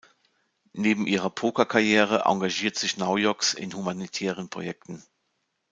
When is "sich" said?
2.75-2.97